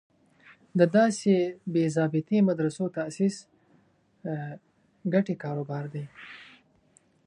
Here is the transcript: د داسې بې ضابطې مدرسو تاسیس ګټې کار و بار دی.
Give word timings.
د 0.79 0.81
داسې 0.97 1.35
بې 1.73 1.85
ضابطې 1.97 2.37
مدرسو 2.49 2.83
تاسیس 2.97 3.35
ګټې 5.13 5.35
کار 5.43 5.55
و 5.59 5.65
بار 5.69 5.85
دی. 5.93 6.05